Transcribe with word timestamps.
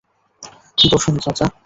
বসুন, 0.91 1.15
চাচা। 1.17 1.45